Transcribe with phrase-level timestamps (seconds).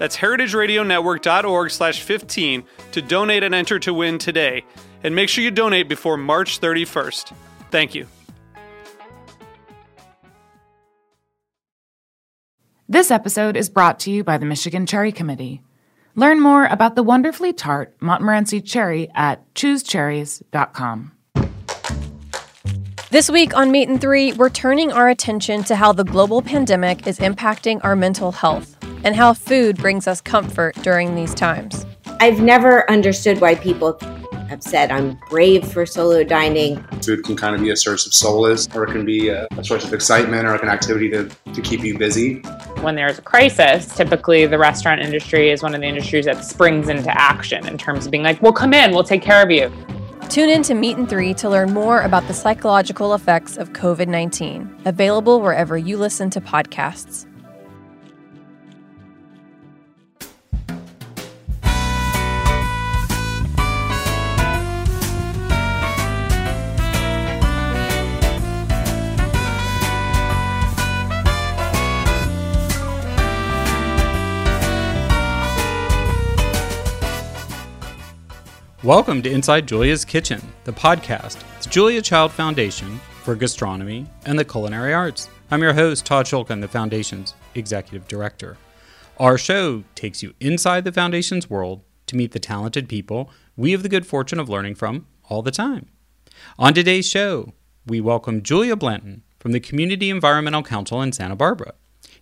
[0.00, 4.64] That's heritageradionetwork.org slash 15 to donate and enter to win today.
[5.04, 7.34] And make sure you donate before March 31st.
[7.70, 8.06] Thank you.
[12.88, 15.60] This episode is brought to you by the Michigan Cherry Committee.
[16.14, 21.12] Learn more about the wonderfully tart Montmorency cherry at choosecherries.com.
[23.10, 27.06] This week on Meat and Three, we're turning our attention to how the global pandemic
[27.06, 31.86] is impacting our mental health and how food brings us comfort during these times.
[32.20, 33.98] I've never understood why people
[34.50, 36.82] have said I'm brave for solo dining.
[37.02, 39.64] Food can kind of be a source of solace, or it can be a, a
[39.64, 42.40] source of excitement or like an activity to, to keep you busy.
[42.80, 46.88] When there's a crisis, typically the restaurant industry is one of the industries that springs
[46.88, 49.72] into action in terms of being like, well, come in, we'll take care of you.
[50.28, 54.08] Tune in to Meat and Three to learn more about the psychological effects of COVID
[54.08, 57.26] 19, available wherever you listen to podcasts.
[78.90, 84.44] Welcome to Inside Julia's Kitchen, the podcast, the Julia Child Foundation for Gastronomy and the
[84.44, 85.28] Culinary Arts.
[85.52, 88.56] I'm your host, Todd Schulkin, the Foundation's Executive Director.
[89.16, 93.84] Our show takes you inside the Foundation's world to meet the talented people we have
[93.84, 95.86] the good fortune of learning from all the time.
[96.58, 97.52] On today's show,
[97.86, 101.74] we welcome Julia Blanton from the Community Environmental Council in Santa Barbara.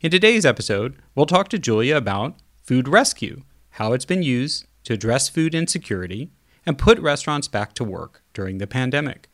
[0.03, 3.41] In today's episode, we'll talk to Julia about food rescue,
[3.71, 6.31] how it's been used to address food insecurity,
[6.69, 9.31] and put restaurants back to work during the pandemic.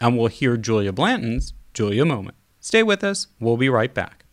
[0.00, 2.38] And we'll hear Julia Blanton's Julia Moment.
[2.60, 4.24] Stay with us, we'll be right back.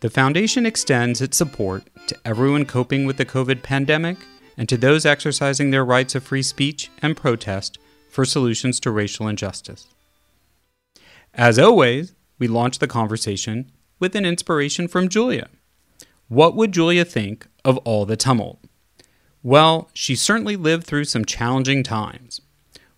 [0.00, 4.16] The Foundation extends its support to everyone coping with the COVID pandemic
[4.56, 7.78] and to those exercising their rights of free speech and protest
[8.10, 9.86] for solutions to racial injustice.
[11.34, 15.48] As always, we launch the conversation with an inspiration from Julia.
[16.28, 18.58] What would Julia think of all the tumult?
[19.42, 22.40] Well, she certainly lived through some challenging times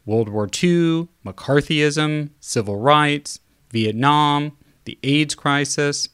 [0.05, 3.41] World War II, McCarthyism, civil rights,
[3.71, 6.09] Vietnam, the AIDS crisis.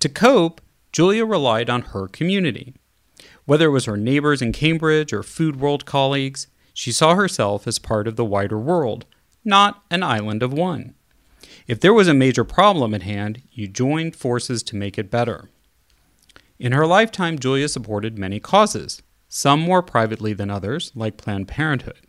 [0.00, 0.60] To cope,
[0.92, 2.74] Julia relied on her community.
[3.46, 7.78] Whether it was her neighbors in Cambridge or Food World colleagues, she saw herself as
[7.78, 9.04] part of the wider world,
[9.44, 10.94] not an island of one.
[11.66, 15.50] If there was a major problem at hand, you joined forces to make it better.
[16.58, 22.00] In her lifetime, Julia supported many causes, some more privately than others, like Planned Parenthood.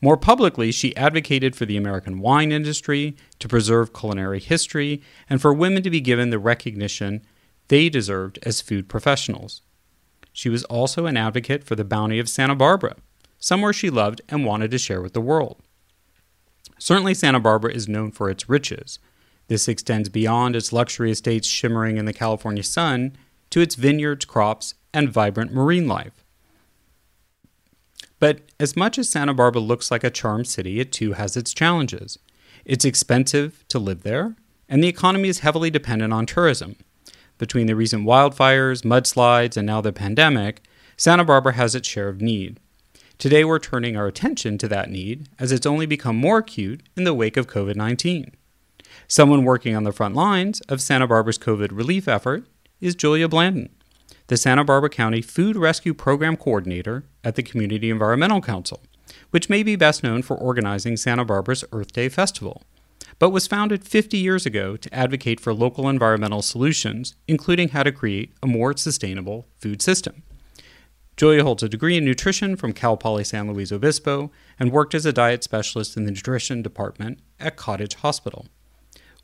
[0.00, 5.52] More publicly, she advocated for the American wine industry, to preserve culinary history, and for
[5.52, 7.22] women to be given the recognition
[7.68, 9.62] they deserved as food professionals.
[10.34, 12.96] She was also an advocate for the bounty of Santa Barbara,
[13.38, 15.62] somewhere she loved and wanted to share with the world.
[16.76, 18.98] Certainly, Santa Barbara is known for its riches.
[19.46, 23.16] This extends beyond its luxury estates shimmering in the California sun
[23.50, 26.24] to its vineyards, crops, and vibrant marine life.
[28.18, 31.54] But as much as Santa Barbara looks like a charmed city, it too has its
[31.54, 32.18] challenges.
[32.64, 34.34] It's expensive to live there,
[34.68, 36.74] and the economy is heavily dependent on tourism.
[37.38, 40.62] Between the recent wildfires, mudslides, and now the pandemic,
[40.96, 42.60] Santa Barbara has its share of need.
[43.18, 47.04] Today, we're turning our attention to that need as it's only become more acute in
[47.04, 48.32] the wake of COVID 19.
[49.08, 52.46] Someone working on the front lines of Santa Barbara's COVID relief effort
[52.80, 53.68] is Julia Blanton,
[54.28, 58.80] the Santa Barbara County Food Rescue Program Coordinator at the Community Environmental Council.
[59.30, 62.62] which may be best known for organizing Santa Barbara's Earth Day Festival,
[63.18, 67.92] but was founded 50 years ago to advocate for local environmental solutions, including how to
[67.92, 70.22] create a more sustainable food system.
[71.16, 75.06] Julia holds a degree in nutrition from Cal Poly San Luis Obispo and worked as
[75.06, 78.46] a diet specialist in the nutrition department at Cottage Hospital.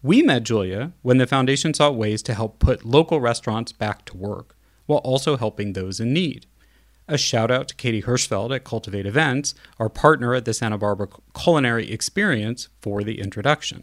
[0.03, 4.17] We met Julia when the foundation sought ways to help put local restaurants back to
[4.17, 4.57] work
[4.87, 6.47] while also helping those in need.
[7.11, 11.09] A shout out to Katie Hershfelt at Cultivate Events, our partner at the Santa Barbara
[11.35, 13.83] Culinary Experience, for the introduction.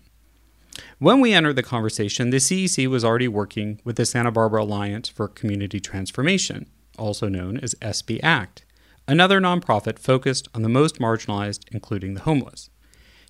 [0.98, 5.10] When we entered the conversation, the CEC was already working with the Santa Barbara Alliance
[5.10, 8.64] for Community Transformation, also known as SB ACT,
[9.10, 12.70] another nonprofit focused on the most marginalized, including the homeless.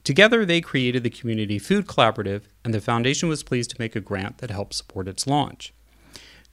[0.03, 3.99] Together, they created the Community Food Collaborative, and the foundation was pleased to make a
[3.99, 5.73] grant that helped support its launch.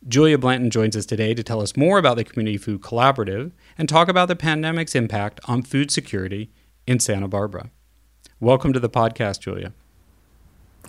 [0.07, 3.89] Julia Blanton joins us today to tell us more about the Community Food Collaborative and
[3.89, 6.51] talk about the pandemic's impact on food security
[6.87, 7.71] in Santa Barbara.
[8.39, 9.73] Welcome to the podcast, Julia.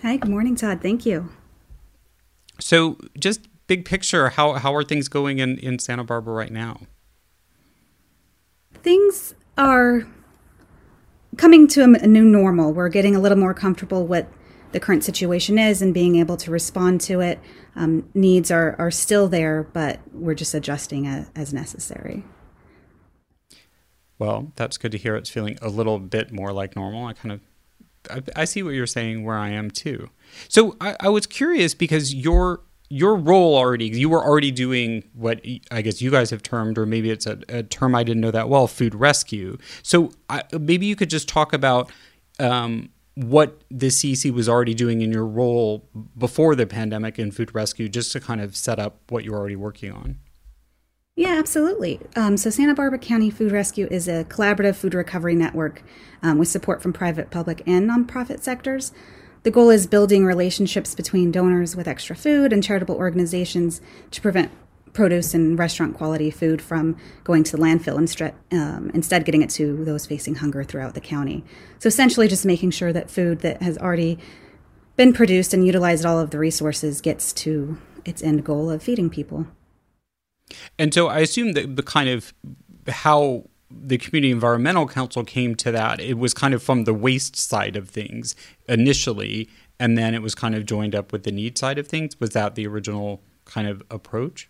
[0.01, 0.81] Hi, good morning, Todd.
[0.81, 1.29] Thank you.
[2.59, 6.81] So, just big picture, how, how are things going in, in Santa Barbara right now?
[8.83, 10.05] Things are
[11.37, 12.73] coming to a, new normal.
[12.73, 14.27] We're getting a little more comfortable what
[14.75, 17.39] the current situation is and being able to respond to it.
[17.77, 22.25] Um, needs are, are still there, but we're just adjusting a, as necessary.
[24.19, 25.15] Well, that's good to hear.
[25.15, 27.05] It's feeling a little bit more like normal.
[27.05, 27.41] I kind of
[28.09, 30.09] I, I see what you're saying where I am too.
[30.49, 35.39] So I, I was curious because your your role already you were already doing what
[35.71, 38.31] I guess you guys have termed, or maybe it's a, a term I didn't know
[38.31, 39.57] that well, food rescue.
[39.83, 41.89] So I, maybe you could just talk about
[42.39, 47.55] um, what the CEC was already doing in your role before the pandemic in food
[47.55, 50.19] rescue, just to kind of set up what you're already working on.
[51.15, 52.01] Yeah, absolutely.
[52.17, 55.81] Um, so, Santa Barbara County Food Rescue is a collaborative food recovery network
[56.21, 58.91] um, with support from private, public, and nonprofit sectors.
[59.43, 63.79] The goal is building relationships between donors with extra food and charitable organizations
[64.11, 64.51] to prevent
[64.95, 69.49] produce and restaurant quality food from going to the landfill instead, um, instead getting it
[69.51, 71.43] to those facing hunger throughout the county.
[71.77, 74.17] So, essentially, just making sure that food that has already
[74.95, 79.09] been produced and utilized all of the resources gets to its end goal of feeding
[79.09, 79.47] people.
[80.77, 82.33] And so I assume that the kind of
[82.87, 87.35] how the Community Environmental Council came to that, it was kind of from the waste
[87.35, 88.35] side of things
[88.69, 89.49] initially,
[89.79, 92.19] and then it was kind of joined up with the need side of things.
[92.19, 94.49] Was that the original kind of approach?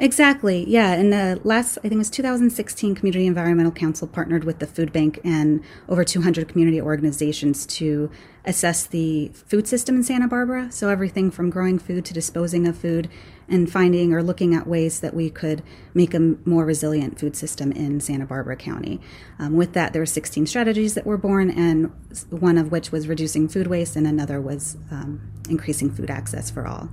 [0.00, 0.64] Exactly.
[0.68, 0.94] Yeah.
[0.94, 4.92] In the last, I think it was 2016, Community Environmental Council partnered with the Food
[4.92, 8.08] Bank and over 200 community organizations to
[8.44, 10.70] assess the food system in Santa Barbara.
[10.70, 13.08] So everything from growing food to disposing of food
[13.48, 15.64] and finding or looking at ways that we could
[15.94, 19.00] make a more resilient food system in Santa Barbara County.
[19.40, 21.92] Um, with that, there were 16 strategies that were born, and
[22.30, 26.68] one of which was reducing food waste, and another was um, increasing food access for
[26.68, 26.88] all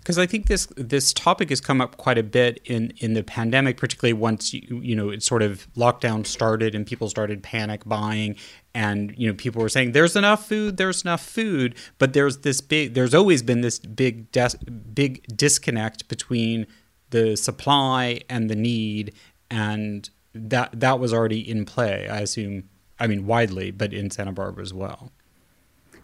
[0.00, 3.22] because I think this this topic has come up quite a bit in in the
[3.22, 7.84] pandemic, particularly once you you know it sort of lockdown started and people started panic
[7.84, 8.36] buying,
[8.74, 12.60] and you know people were saying there's enough food, there's enough food, but there's this
[12.60, 14.58] big there's always been this big des-
[14.94, 16.66] big disconnect between
[17.10, 19.14] the supply and the need,
[19.50, 22.68] and that that was already in play, I assume.
[22.98, 25.10] I mean widely, but in Santa Barbara as well.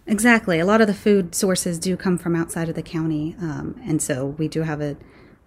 [0.07, 0.61] Exactly.
[0.61, 4.01] A lot of the food sources do come from outside of the county, um, and
[4.01, 4.97] so we do have a,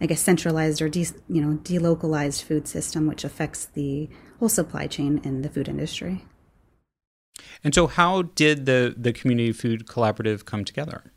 [0.01, 4.87] I guess, centralized or de- you know delocalized food system, which affects the whole supply
[4.87, 6.25] chain in the food industry.
[7.63, 11.13] And so, how did the the community food collaborative come together?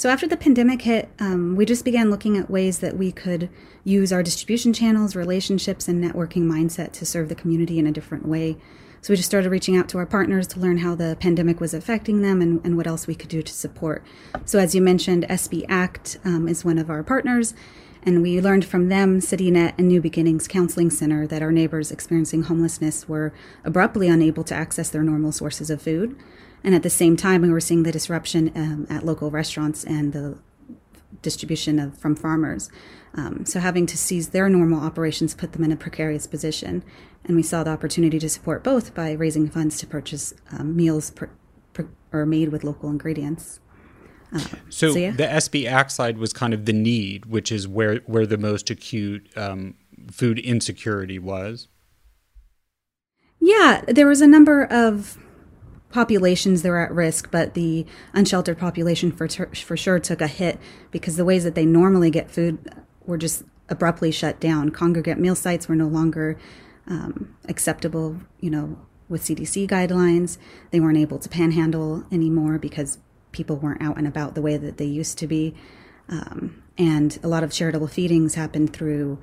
[0.00, 3.50] So after the pandemic hit, um, we just began looking at ways that we could
[3.84, 8.26] use our distribution channels, relationships, and networking mindset to serve the community in a different
[8.26, 8.56] way.
[9.02, 11.72] So we just started reaching out to our partners to learn how the pandemic was
[11.72, 14.04] affecting them and, and what else we could do to support.
[14.44, 17.54] So as you mentioned, SB ACT um, is one of our partners.
[18.02, 22.44] And we learned from them, CityNet and New Beginnings Counseling Center, that our neighbors experiencing
[22.44, 23.32] homelessness were
[23.64, 26.16] abruptly unable to access their normal sources of food.
[26.64, 30.12] And at the same time, we were seeing the disruption um, at local restaurants and
[30.12, 30.38] the
[31.22, 32.70] distribution of from farmers.
[33.14, 36.84] Um, so having to seize their normal operations put them in a precarious position.
[37.24, 41.10] And we saw the opportunity to support both by raising funds to purchase um, meals
[41.10, 41.30] per,
[41.72, 43.60] per, or made with local ingredients.
[44.32, 44.38] Uh,
[44.68, 45.10] so, so yeah.
[45.10, 48.70] the SB ACT side was kind of the need, which is where where the most
[48.70, 49.74] acute um,
[50.10, 51.66] food insecurity was.
[53.40, 55.18] Yeah, there was a number of
[55.90, 60.26] populations that were at risk, but the unsheltered population for ter- for sure took a
[60.26, 60.58] hit
[60.90, 62.58] because the ways that they normally get food
[63.04, 64.70] were just abruptly shut down.
[64.70, 66.38] Congregate meal sites were no longer
[66.86, 68.78] um, acceptable, you know,
[69.08, 70.38] with CDC guidelines.
[70.70, 72.98] They weren't able to panhandle anymore because
[73.32, 75.54] people weren't out and about the way that they used to be.
[76.08, 79.20] Um, and a lot of charitable feedings happened through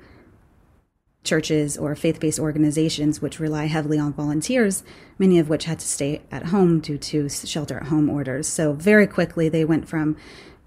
[1.24, 4.82] churches or faith based organizations, which rely heavily on volunteers,
[5.18, 8.46] many of which had to stay at home due to shelter at home orders.
[8.46, 10.16] So, very quickly, they went from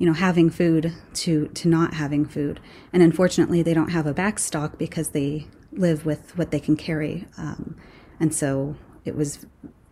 [0.02, 2.60] you know having food to to not having food
[2.92, 7.28] and unfortunately they don't have a backstock because they live with what they can carry
[7.38, 7.76] um,
[8.20, 9.46] and so it was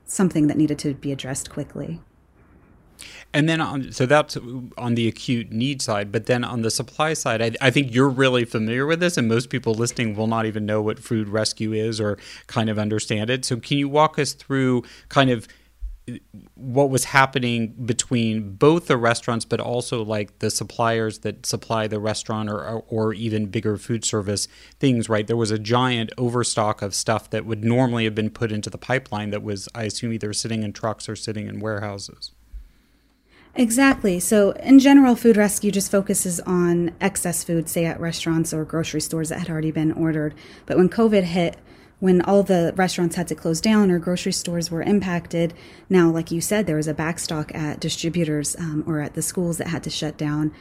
[0.05, 2.01] something that needed to be addressed quickly
[3.33, 4.37] and then on, so that's
[4.77, 6.11] on the acute need side.
[6.11, 9.27] But then on the supply side, I, I, think you're really familiar with this, and
[9.27, 13.29] most people listening will not even know what food rescue is or kind of understand
[13.29, 13.45] it.
[13.45, 15.47] So can you walk us through kind of
[16.55, 21.99] what was happening between both the restaurants, but also like the suppliers that supply the
[21.99, 24.47] restaurant or, or, or even bigger food service
[24.79, 25.27] things, right?
[25.27, 28.77] There was a giant overstock of stuff that would normally have been put into the
[28.77, 32.31] pipeline that was, I assume, either sitting in trucks or sitting in warehouses.
[33.55, 34.19] Exactly.
[34.19, 39.01] So, in general, food rescue just focuses on excess food, say at restaurants or grocery
[39.01, 40.33] stores that had already been ordered.
[40.65, 41.57] But when COVID hit,
[41.99, 45.53] when all the restaurants had to close down or grocery stores were impacted,
[45.89, 49.57] now, like you said, there was a backstock at distributors um, or at the schools
[49.57, 50.53] that had to shut down.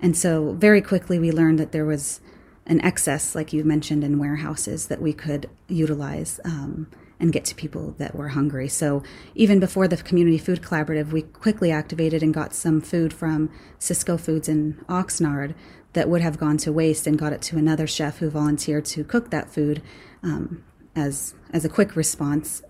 [0.00, 2.20] And so, very quickly, we learned that there was
[2.66, 6.40] an excess, like you mentioned, in warehouses that we could utilize.
[6.44, 6.86] Um,
[7.18, 8.68] and get to people that were hungry.
[8.68, 9.02] So
[9.34, 14.20] even before the Community Food Collaborative, we quickly activated and got some food from Sysco
[14.20, 15.54] Foods in Oxnard
[15.94, 19.02] that would have gone to waste and got it to another chef who volunteered to
[19.02, 19.82] cook that food
[20.22, 20.62] um,
[20.94, 22.62] as as a quick response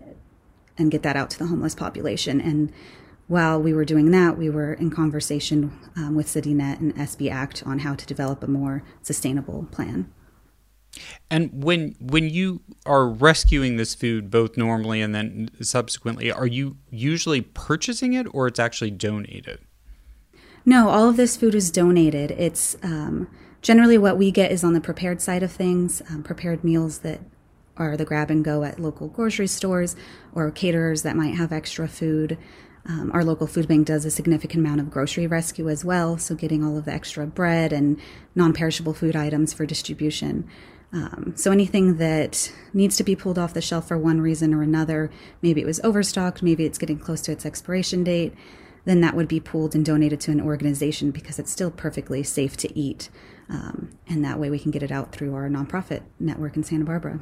[0.79, 2.41] and get that out to the homeless population.
[2.41, 2.73] And
[3.27, 7.65] while we were doing that, we were in conversation um, with CityNet and SB Act
[7.67, 10.13] on how to develop a more sustainable plan.
[11.31, 16.77] And when when you are rescuing this food, both normally and then subsequently, are you
[16.91, 19.61] usually purchasing it or it's actually donated?
[20.65, 22.33] No, all of this food is donated.
[22.33, 23.29] It's um,
[23.63, 27.21] generally what we get is on the prepared side of things, um, prepared meals that
[27.77, 29.97] are the grab and go at local grocery stores
[30.35, 32.39] or caterers that might have extra food.
[32.89, 36.35] Um, our local food bank does a significant amount of grocery rescue as well, so
[36.35, 37.99] getting all of the extra bread and
[38.35, 40.49] non perishable food items for distribution.
[40.97, 44.63] Um, so anything that needs to be pulled off the shelf for one reason or
[44.63, 45.11] another,
[45.43, 48.33] maybe it was overstocked, maybe it's getting close to its expiration date,
[48.87, 52.57] then that would be pulled and donated to an organization because it's still perfectly safe
[52.57, 53.11] to eat.
[53.51, 56.87] Um, and that way we can get it out through our nonprofit network in Santa
[56.87, 57.21] Barbara.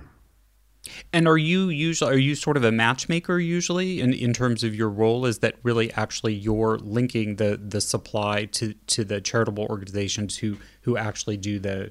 [1.13, 4.75] And are you usually are you sort of a matchmaker usually in, in terms of
[4.75, 5.27] your role?
[5.27, 10.59] Is that really actually you're linking the the supply to, to the charitable organizations who
[10.83, 11.91] who actually do the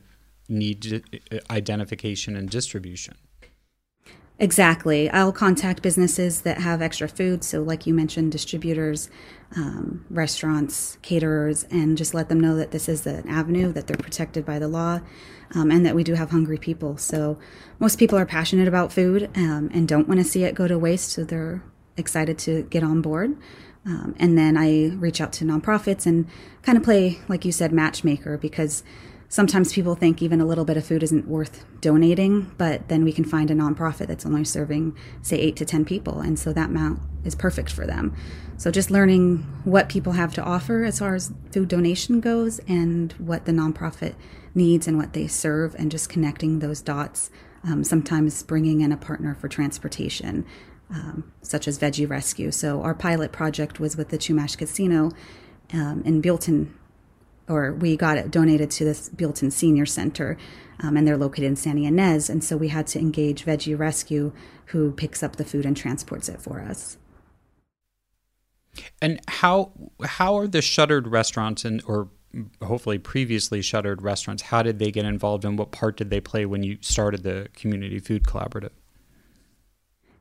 [0.54, 1.04] need
[1.50, 3.16] identification and distribution.
[4.40, 5.10] Exactly.
[5.12, 7.44] I'll contact businesses that have extra food.
[7.44, 9.10] So, like you mentioned, distributors,
[9.56, 13.96] um, restaurants, caterers, and just let them know that this is an avenue, that they're
[13.96, 15.02] protected by the law,
[15.54, 16.98] um, and that we do have hungry people.
[16.98, 17.38] So,
[17.80, 20.80] most people are passionate about food um, and don't want to see it go to
[20.80, 21.12] waste.
[21.12, 21.64] So, they're
[21.96, 23.38] excited to get on board.
[23.86, 26.28] Um, and then I reach out to nonprofits and
[26.64, 28.84] kind of play, like you said, matchmaker because
[29.34, 33.12] sometimes people think even a little bit of food isn't worth donating, but then we
[33.12, 36.20] can find a nonprofit that's only serving, say, eight to 10 people.
[36.20, 38.16] And so that amount is perfect for them.
[38.58, 43.12] So just learning what people have to offer as far as food donation goes and
[43.14, 44.14] what the nonprofit
[44.54, 47.32] needs and what they serve, and just connecting those dots.
[47.64, 50.46] Um, sometimes bringing in a partner for transportation,
[50.92, 52.52] um, such as Veggie Rescue.
[52.52, 55.10] So our pilot project was with the Chumash Casino
[55.74, 56.74] um, in Buellton,
[57.48, 60.38] or we got it donated to this Buellton Senior Center,
[60.80, 62.30] um, and they're located in Santa Ynez.
[62.30, 64.32] And so we had to engage Veggie Rescue,
[64.68, 66.98] who picks up the food and transports it for us.
[69.02, 69.72] And how
[70.04, 72.10] how are the shuttered restaurants and or
[72.62, 74.44] hopefully previously shuttered restaurants?
[74.44, 77.50] How did they get involved, and what part did they play when you started the
[77.54, 78.72] community food collaborative?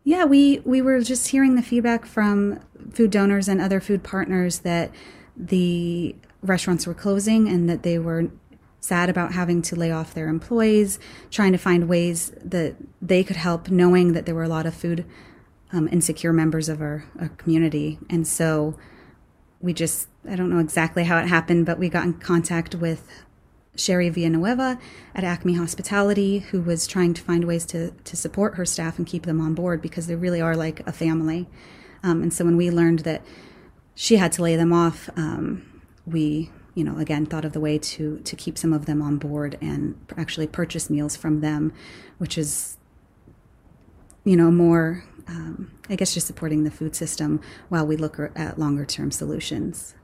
[0.04, 2.60] Yeah, we we were just hearing the feedback from
[2.90, 4.90] food donors and other food partners that
[5.36, 8.30] the restaurants were closing and that they were
[8.80, 10.98] sad about having to lay off their employees,
[11.30, 14.74] trying to find ways that they could help, knowing that there were a lot of
[14.74, 15.04] food
[15.72, 17.98] um, insecure members of our, our, community.
[18.10, 18.76] And so
[19.60, 23.08] we just, I don't know exactly how it happened, but we got in contact with
[23.74, 24.78] Sherry Villanueva
[25.14, 29.06] at Acme Hospitality, who was trying to find ways to, to support her staff and
[29.06, 31.48] keep them on board because they really are like a family.
[32.02, 33.22] Um, and so when we learned that
[33.94, 35.71] she had to lay them off, um,
[36.06, 39.18] we you know again thought of the way to to keep some of them on
[39.18, 41.72] board and actually purchase meals from them
[42.18, 42.76] which is
[44.24, 48.58] you know, more, um, I guess, just supporting the food system while we look at
[48.58, 49.94] longer term solutions.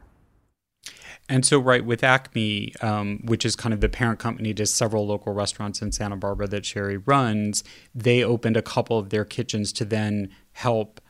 [1.29, 5.07] And so, right with Acme, um, which is kind of the parent company to several
[5.07, 7.63] local restaurants in Santa Barbara that Sherry runs,
[7.95, 11.01] they opened a couple of their kitchens to then help.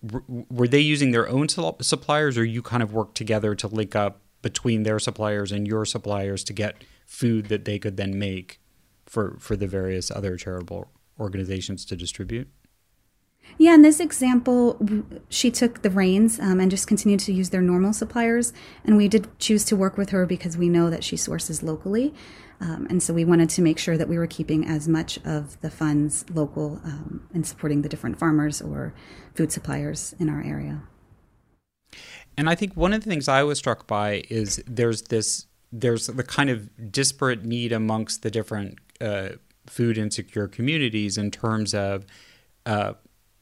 [0.00, 4.20] Were they using their own suppliers, or you kind of worked together to link up
[4.44, 8.60] between their suppliers and your suppliers to get food that they could then make
[9.06, 12.48] for for the various other charitable organizations to distribute?
[13.58, 14.78] Yeah, in this example,
[15.28, 18.52] she took the reins um, and just continued to use their normal suppliers.
[18.84, 22.14] And we did choose to work with her because we know that she sources locally.
[22.60, 25.60] Um, and so we wanted to make sure that we were keeping as much of
[25.60, 28.94] the funds local um, and supporting the different farmers or
[29.34, 30.82] food suppliers in our area.
[32.36, 36.06] And I think one of the things I was struck by is there's this there's
[36.06, 39.30] the kind of disparate need amongst the different uh,
[39.66, 42.06] food insecure communities in terms of
[42.64, 42.92] uh,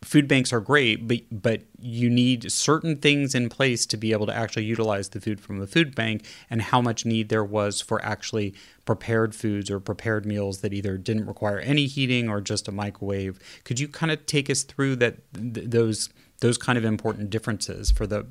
[0.03, 4.27] food banks are great, but but you need certain things in place to be able
[4.27, 7.81] to actually utilize the food from the food bank, and how much need there was
[7.81, 12.69] for actually prepared foods or prepared meals that either didn't require any heating or just
[12.69, 13.39] a microwave.
[13.65, 17.91] Could you kind of take us through that th- those those kind of important differences
[17.91, 18.27] for the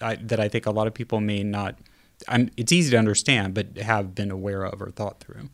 [0.00, 1.78] I, that I think a lot of people may not.
[2.28, 5.48] I'm, it's easy to understand, but have been aware of or thought through.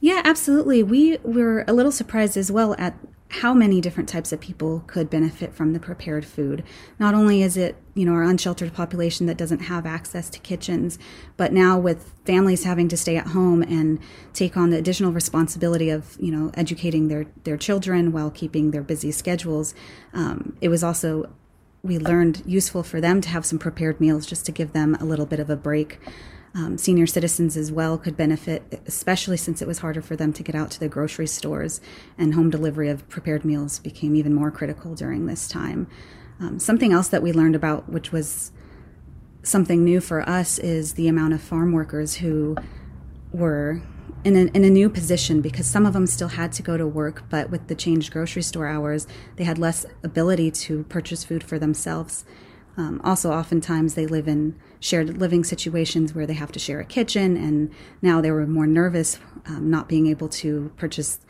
[0.00, 0.82] Yeah, absolutely.
[0.82, 2.94] We were a little surprised as well at
[3.28, 6.62] how many different types of people could benefit from the prepared food.
[6.98, 10.98] Not only is it, you know, our unsheltered population that doesn't have access to kitchens,
[11.36, 13.98] but now with families having to stay at home and
[14.34, 18.82] take on the additional responsibility of, you know, educating their, their children while keeping their
[18.82, 19.74] busy schedules,
[20.12, 21.32] um, it was also,
[21.84, 25.04] we learned useful for them to have some prepared meals just to give them a
[25.04, 26.00] little bit of a break
[26.54, 30.42] um, senior citizens as well could benefit, especially since it was harder for them to
[30.42, 31.80] get out to the grocery stores,
[32.16, 35.88] and home delivery of prepared meals became even more critical during this time.
[36.40, 38.52] Um, something else that we learned about, which was
[39.42, 42.56] something new for us, is the amount of farm workers who
[43.32, 43.82] were
[44.24, 46.86] in a, in a new position because some of them still had to go to
[46.86, 51.44] work, but with the changed grocery store hours, they had less ability to purchase food
[51.44, 52.24] for themselves.
[52.76, 56.84] Um, also, oftentimes they live in shared living situations where they have to share a
[56.84, 57.70] kitchen, and
[58.02, 61.20] now they were more nervous um, not being able to purchase,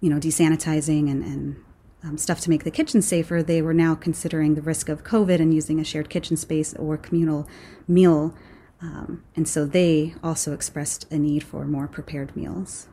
[0.00, 1.64] you know, desanitizing and, and
[2.04, 3.42] um, stuff to make the kitchen safer.
[3.42, 6.96] They were now considering the risk of COVID and using a shared kitchen space or
[6.96, 7.48] communal
[7.88, 8.34] meal.
[8.82, 12.88] Um, and so they also expressed a need for more prepared meals.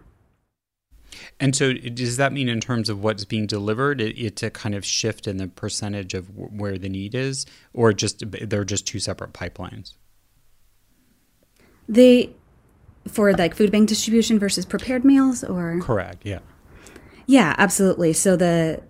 [1.40, 4.76] And so, does that mean in terms of what's being delivered, it, it's a kind
[4.76, 8.86] of shift in the percentage of w- where the need is, or just they're just
[8.86, 9.94] two separate pipelines?
[11.88, 12.36] They,
[13.08, 16.40] for like food bank distribution versus prepared meals, or correct, yeah,
[17.26, 18.14] yeah, absolutely.
[18.14, 18.84] So the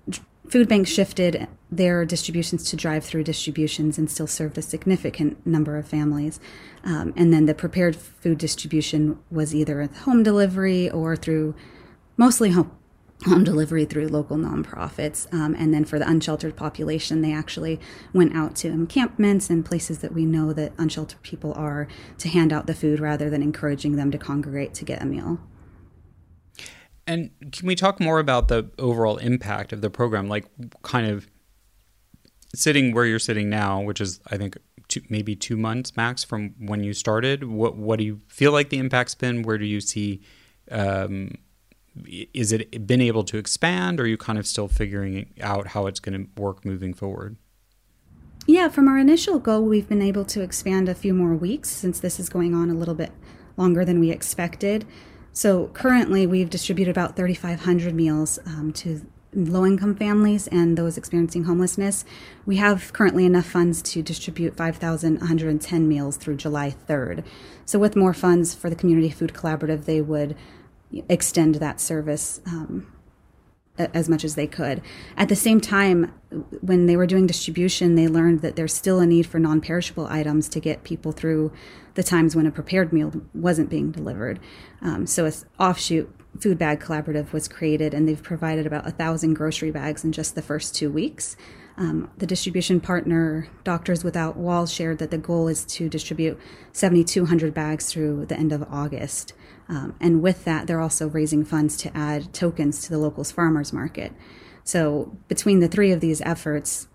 [0.49, 5.88] food bank shifted their distributions to drive-through distributions and still served a significant number of
[5.88, 6.39] families.
[6.88, 11.54] Um, and then the prepared food distribution was either home delivery or through
[12.15, 12.71] mostly home,
[13.26, 15.32] home delivery through local nonprofits.
[15.34, 17.82] Um, and then for the unsheltered population, they actually
[18.13, 22.54] went out to encampments and places that we know that unsheltered people are to hand
[22.54, 25.39] out the food rather than encouraging them to congregate to get a meal.
[27.06, 30.30] And can we talk more about the overall impact of the program?
[30.30, 30.45] Like,
[30.84, 31.28] kind of
[32.56, 34.58] sitting where you're sitting now, which is, I think,
[34.99, 37.43] two, maybe two months max from when you started.
[37.43, 39.43] What what do you feel like the impact's been?
[39.43, 40.21] Where do you see
[40.71, 41.31] um,
[42.33, 45.88] is it been able to expand or are you kind of still figuring out how
[45.88, 47.38] it's going to work moving forward
[48.45, 51.99] yeah from our initial goal we've been able to expand a few more weeks since
[51.99, 53.12] this is going on a little bit
[53.55, 54.86] longer than we expected
[55.33, 61.43] so currently we've distributed about 3500 meals um, to low income families and those experiencing
[61.43, 62.05] homelessness.
[62.45, 67.23] We have currently enough funds to distribute 5,110 meals through July 3rd.
[67.65, 70.35] So, with more funds for the Community Food Collaborative, they would
[71.09, 72.87] extend that service um,
[73.77, 74.81] as much as they could.
[75.15, 76.13] At the same time,
[76.61, 80.07] when they were doing distribution, they learned that there's still a need for non perishable
[80.07, 81.51] items to get people through
[81.95, 84.39] the times when a prepared meal wasn't being delivered.
[84.81, 89.36] Um, so, an offshoot food bag collaborative was created, and they've provided about a thousand
[89.36, 91.36] grocery bags in just the first two weeks.
[91.78, 96.39] Um, the distribution partner, Doctors Without Walls, shared that the goal is to distribute
[96.71, 99.34] 7,200 bags through the end of August.
[99.69, 103.71] Um, and with that, they're also raising funds to add tokens to the locals farmers
[103.71, 104.13] market.
[104.63, 106.88] So between the three of these efforts,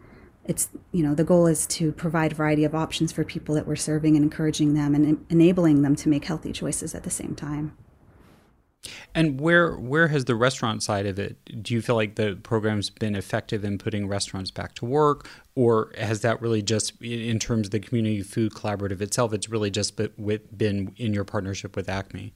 [0.44, 3.66] it's you know the goal is to provide a variety of options for people that
[3.66, 7.36] we're serving and encouraging them and enabling them to make healthy choices at the same
[7.36, 7.76] time.
[9.14, 11.36] And where where has the restaurant side of it?
[11.62, 15.92] Do you feel like the program's been effective in putting restaurants back to work, or
[15.98, 19.96] has that really just, in terms of the community food collaborative itself, it's really just
[19.96, 22.32] been in your partnership with Acme?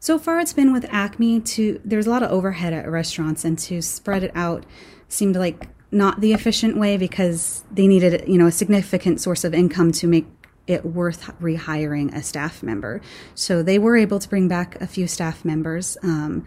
[0.00, 1.40] So far, it's been with Acme.
[1.40, 4.66] To there's a lot of overhead at restaurants, and to spread it out
[5.08, 9.54] seemed like not the efficient way because they needed you know a significant source of
[9.54, 10.26] income to make
[10.70, 13.00] it worth rehiring a staff member.
[13.34, 15.96] So they were able to bring back a few staff members.
[16.02, 16.46] Um,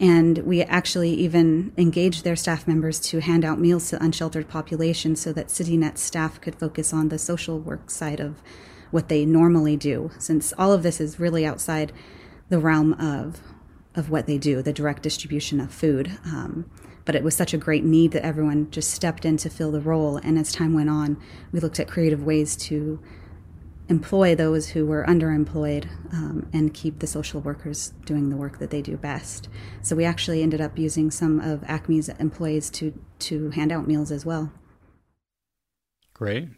[0.00, 5.20] and we actually even engaged their staff members to hand out meals to unsheltered populations
[5.20, 8.42] so that CityNet staff could focus on the social work side of
[8.90, 11.92] what they normally do, since all of this is really outside
[12.48, 13.40] the realm of
[13.94, 16.10] of what they do, the direct distribution of food.
[16.24, 16.64] Um,
[17.04, 19.80] but it was such a great need that everyone just stepped in to fill the
[19.80, 20.16] role.
[20.16, 21.18] And as time went on,
[21.52, 23.00] we looked at creative ways to
[23.92, 28.70] employ those who were underemployed um, and keep the social workers doing the work that
[28.70, 29.50] they do best.
[29.82, 34.10] So we actually ended up using some of Acme's employees to to hand out meals
[34.10, 34.50] as well.
[36.14, 36.48] Great.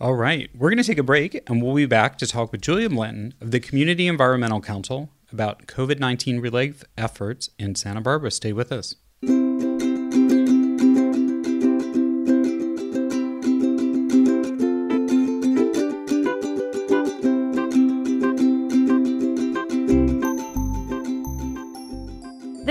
[0.00, 2.62] All right, we're going to take a break and we'll be back to talk with
[2.62, 8.30] Julia Blanton of the Community Environmental Council about COVID 19 relief efforts in Santa Barbara.
[8.30, 8.96] Stay with us.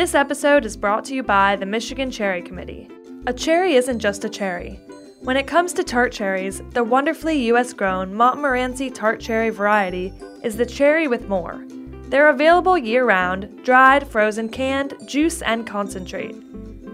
[0.04, 2.90] This episode is brought to you by the Michigan Cherry Committee.
[3.26, 4.78] A cherry isn't just a cherry.
[5.22, 10.12] When it comes to tart cherries, the wonderfully US grown Montmorency tart cherry variety
[10.44, 11.64] is the cherry with more.
[12.10, 16.36] They're available year round, dried, frozen, canned, juice, and concentrate.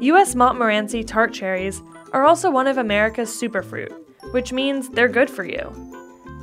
[0.01, 1.81] US Montmorency tart cherries
[2.13, 3.91] are also one of America's superfruit,
[4.33, 5.73] which means they're good for you.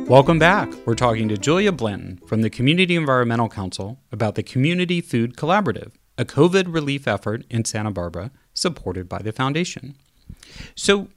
[0.09, 0.73] Welcome back.
[0.87, 5.95] We're talking to Julia Blanton from the Community Environmental Council about the Community Food Collaborative,
[6.17, 9.97] a COVID relief effort in Santa Barbara supported by the foundation.
[10.77, 11.09] So,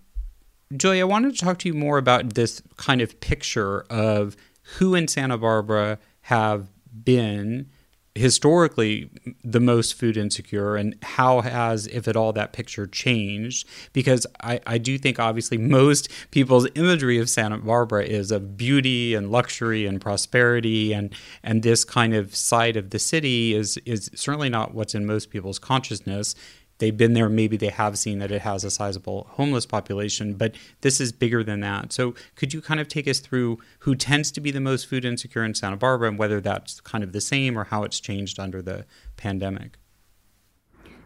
[0.75, 4.35] Julia, I wanted to talk to you more about this kind of picture of
[4.77, 6.69] who in Santa Barbara have
[7.03, 7.69] been
[8.15, 9.09] historically
[9.43, 13.67] the most food insecure and how has if at all that picture changed?
[13.93, 19.13] Because I, I do think obviously most people's imagery of santa barbara is of beauty
[19.13, 24.09] and luxury and prosperity and and this kind of side of the city is is
[24.15, 26.35] certainly not what's in most people's consciousness
[26.79, 30.55] they've been there, maybe they have seen that it has a sizable homeless population, but
[30.81, 31.93] this is bigger than that.
[31.93, 35.05] So, could you kind of take us through who tends to be the most food
[35.05, 38.39] insecure in Santa Barbara and whether that's kind of the same or how it's changed
[38.39, 38.85] under the
[39.17, 39.78] pandemic?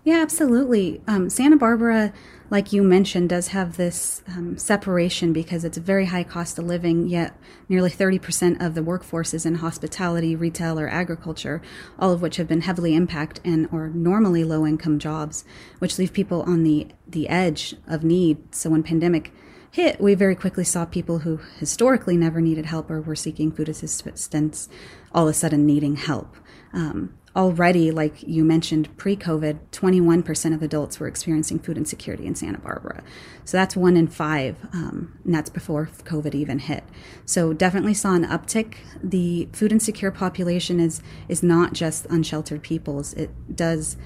[0.05, 1.01] Yeah, absolutely.
[1.07, 2.11] Um, Santa Barbara,
[2.49, 6.65] like you mentioned, does have this um, separation because it's a very high cost of
[6.65, 7.39] living, yet
[7.69, 11.61] nearly 30% of the workforce is in hospitality, retail, or agriculture,
[11.97, 15.45] all of which have been heavily impacted and or normally low income jobs,
[15.79, 18.53] which leave people on the, the edge of need.
[18.53, 19.31] So when pandemic
[19.71, 23.69] hit, we very quickly saw people who historically never needed help or were seeking food
[23.69, 24.67] assistance
[25.13, 26.35] all of a sudden needing help.
[26.73, 32.35] Um, already, like you mentioned, pre COVID, 21% of adults were experiencing food insecurity in
[32.35, 33.03] Santa Barbara.
[33.43, 36.83] So that's one in five, um, and that's before COVID even hit.
[37.25, 38.75] So definitely saw an uptick.
[39.03, 43.97] The food insecure population is, is not just unsheltered peoples, it does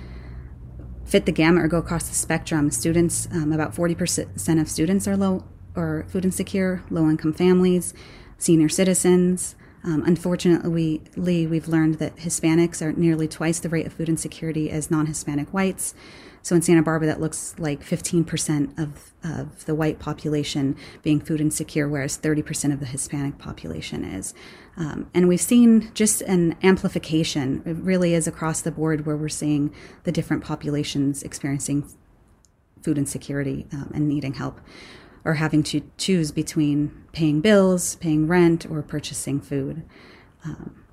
[1.05, 2.69] fit the gamut or go across the spectrum.
[2.69, 7.93] Students, um, about 40% of students are low or food insecure, low income families,
[8.37, 9.55] senior citizens.
[9.87, 11.01] Um, unfortunately,
[11.47, 15.53] we've learned that Hispanics are nearly twice the rate of food insecurity as non Hispanic
[15.53, 15.95] whites.
[16.41, 21.39] So in Santa Barbara, that looks like 15% of, of the white population being food
[21.39, 24.33] insecure, whereas 30% of the Hispanic population is.
[24.75, 27.63] Um, and we've seen just an amplification.
[27.65, 29.73] It really is across the board where we're seeing
[30.03, 31.89] the different populations experiencing
[32.81, 34.59] food insecurity um, and needing help
[35.27, 39.83] or having to choose between paying bills, paying rent, or purchasing food.
[40.45, 40.85] Um,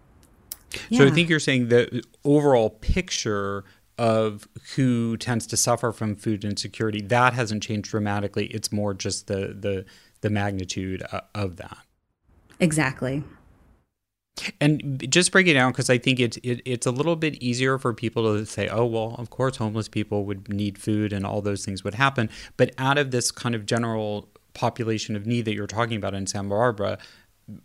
[0.90, 0.98] yeah.
[0.98, 3.62] So I think you're saying the overall picture
[3.96, 8.46] of who tends to suffer from food insecurity that hasn't changed dramatically.
[8.46, 9.84] It's more just the the
[10.20, 11.78] the magnitude uh, of that.
[12.58, 13.22] Exactly.
[14.60, 17.78] And just break it down because I think it's it, it's a little bit easier
[17.78, 21.40] for people to say, oh well, of course, homeless people would need food and all
[21.40, 22.28] those things would happen.
[22.56, 26.26] But out of this kind of general population of need that you're talking about in
[26.26, 26.98] Santa Barbara,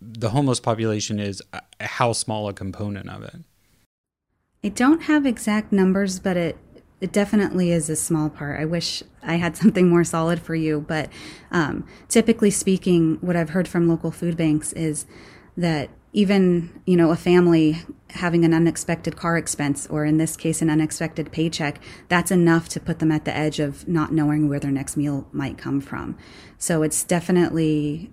[0.01, 1.41] the homeless population is
[1.79, 3.38] how small a component of it?
[4.63, 6.58] I don't have exact numbers, but it
[7.01, 8.60] it definitely is a small part.
[8.60, 11.10] I wish I had something more solid for you, but
[11.51, 15.05] um, typically speaking, what I've heard from local food banks is
[15.55, 20.62] that even you know a family having an unexpected car expense or in this case
[20.62, 24.60] an unexpected paycheck that's enough to put them at the edge of not knowing where
[24.60, 26.17] their next meal might come from.
[26.58, 28.12] So it's definitely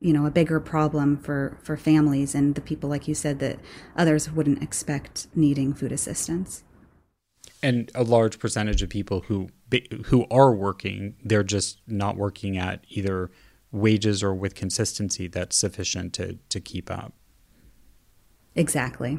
[0.00, 3.58] you know a bigger problem for for families and the people like you said that
[3.96, 6.62] others wouldn't expect needing food assistance.
[7.62, 9.48] And a large percentage of people who
[10.06, 13.30] who are working they're just not working at either
[13.72, 17.12] wages or with consistency that's sufficient to to keep up.
[18.54, 19.18] Exactly.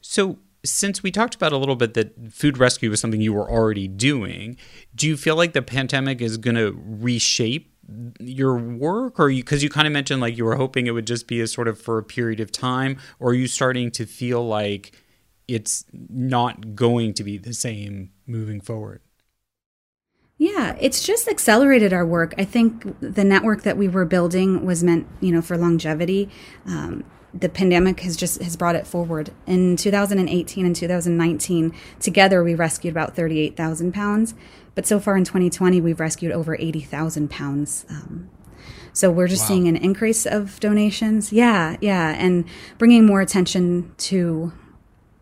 [0.00, 3.50] So since we talked about a little bit that food rescue was something you were
[3.50, 4.56] already doing,
[4.94, 7.72] do you feel like the pandemic is going to reshape
[8.20, 11.06] your work or you because you kind of mentioned like you were hoping it would
[11.06, 14.06] just be a sort of for a period of time or are you starting to
[14.06, 14.96] feel like
[15.48, 19.00] it's not going to be the same moving forward
[20.40, 22.32] yeah, it's just accelerated our work.
[22.38, 26.30] I think the network that we were building was meant, you know, for longevity.
[26.64, 29.32] Um, the pandemic has just has brought it forward.
[29.46, 34.32] In 2018 and 2019, together we rescued about 38,000 pounds,
[34.74, 37.84] but so far in 2020 we've rescued over 80,000 pounds.
[37.90, 38.30] Um,
[38.94, 39.48] so we're just wow.
[39.48, 41.34] seeing an increase of donations.
[41.34, 42.46] Yeah, yeah, and
[42.78, 44.54] bringing more attention to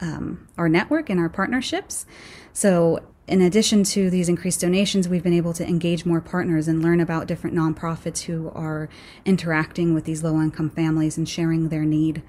[0.01, 2.07] um, our network and our partnerships.
[2.53, 6.83] So in addition to these increased donations, we've been able to engage more partners and
[6.83, 8.89] learn about different nonprofits who are
[9.27, 12.23] interacting with these low income families and sharing their need.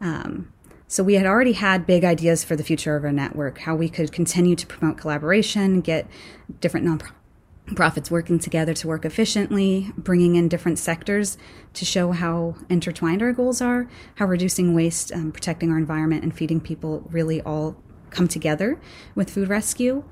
[0.00, 0.52] Um,
[0.88, 3.88] so we had already had big ideas for the future of our network, how we
[3.88, 6.08] could continue to promote collaboration, get
[6.60, 6.86] different
[7.68, 11.38] nonprofits working together to work efficiently, bringing in different sectors
[11.74, 16.36] to show how intertwined our goals are, how reducing waste, um, protecting our environment, and
[16.36, 17.76] feeding people really all
[18.10, 18.80] come together
[19.14, 20.02] with food rescue.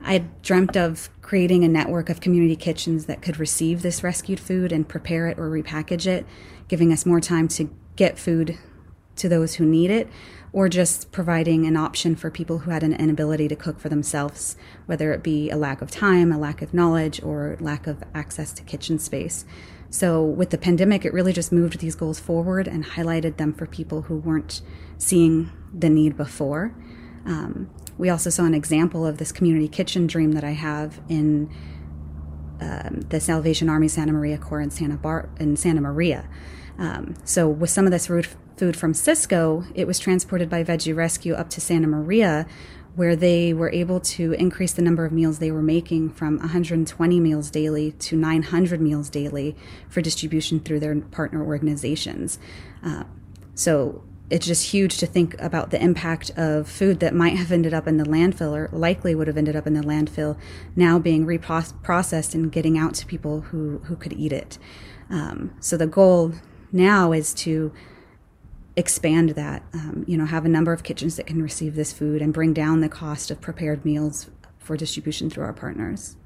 [0.00, 4.72] I dreamt of creating a network of community kitchens that could receive this rescued food
[4.72, 6.26] and prepare it or repackage it,
[6.68, 8.56] giving us more time to get food
[9.16, 10.08] to those who need it,
[10.52, 14.56] or just providing an option for people who had an inability to cook for themselves,
[14.86, 18.52] whether it be a lack of time, a lack of knowledge, or lack of access
[18.52, 19.44] to kitchen space.
[19.90, 23.66] So, with the pandemic, it really just moved these goals forward and highlighted them for
[23.66, 24.60] people who weren't
[24.98, 26.74] seeing the need before.
[27.24, 31.50] Um, we also saw an example of this community kitchen dream that I have in
[32.60, 36.28] um, the Salvation Army Santa Maria Corps in Santa Bar in Santa Maria.
[36.78, 41.34] Um, so with some of this food from Sysco, it was transported by Veggie Rescue
[41.34, 42.46] up to Santa Maria,
[42.94, 47.20] where they were able to increase the number of meals they were making from 120
[47.20, 49.56] meals daily to 900 meals daily
[49.88, 52.38] for distribution through their partner organizations.
[52.82, 53.04] Uh,
[53.54, 57.72] so it's just huge to think about the impact of food that might have ended
[57.72, 60.36] up in the landfill or likely would have ended up in the landfill
[60.76, 64.58] now being reprocessed and getting out to people who, who could eat it.
[65.08, 66.32] Um, so the goal
[66.72, 67.72] now is to
[68.76, 72.20] expand that, um, you know, have a number of kitchens that can receive this food
[72.20, 76.16] and bring down the cost of prepared meals for distribution through our partners.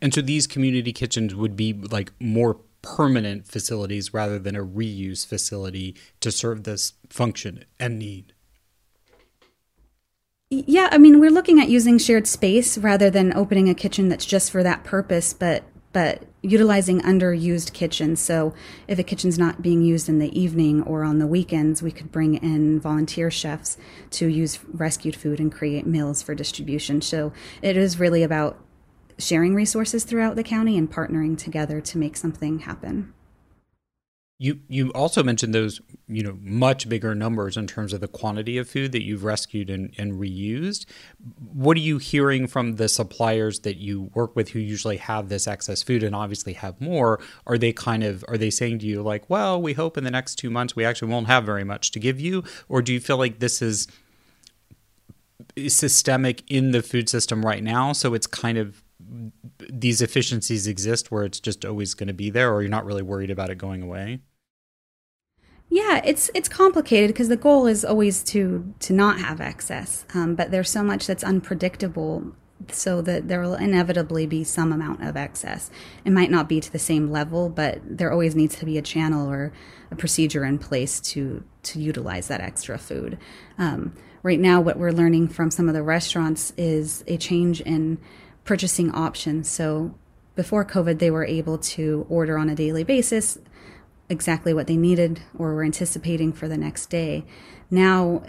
[0.00, 5.26] And so these community kitchens would be like more permanent facilities rather than a reuse
[5.26, 8.34] facility to serve this function and need.
[10.50, 14.26] Yeah, I mean, we're looking at using shared space rather than opening a kitchen that's
[14.26, 18.20] just for that purpose, but but utilizing underused kitchens.
[18.20, 18.52] So
[18.88, 22.10] if a kitchen's not being used in the evening or on the weekends, we could
[22.10, 23.78] bring in volunteer chefs
[24.10, 27.00] to use rescued food and create meals for distribution.
[27.00, 28.58] So it is really about
[29.18, 33.12] sharing resources throughout the county and partnering together to make something happen.
[34.36, 38.58] You you also mentioned those you know much bigger numbers in terms of the quantity
[38.58, 40.86] of food that you've rescued and, and reused.
[41.52, 45.46] What are you hearing from the suppliers that you work with who usually have this
[45.46, 47.20] excess food and obviously have more?
[47.46, 50.10] Are they kind of are they saying to you like, well, we hope in the
[50.10, 52.98] next two months we actually won't have very much to give you, or do you
[52.98, 53.86] feel like this is
[55.68, 58.83] systemic in the food system right now, so it's kind of
[59.70, 63.02] these efficiencies exist where it's just always going to be there or you're not really
[63.02, 64.20] worried about it going away
[65.68, 70.34] yeah it's it's complicated because the goal is always to to not have excess um,
[70.34, 72.34] but there's so much that's unpredictable
[72.70, 75.70] so that there will inevitably be some amount of excess.
[76.04, 78.82] It might not be to the same level, but there always needs to be a
[78.82, 79.52] channel or
[79.90, 83.18] a procedure in place to to utilize that extra food.
[83.58, 87.98] Um, right now, what we're learning from some of the restaurants is a change in
[88.44, 89.48] purchasing options.
[89.48, 89.94] So
[90.34, 93.38] before COVID, they were able to order on a daily basis
[94.08, 97.24] exactly what they needed or were anticipating for the next day.
[97.70, 98.22] Now,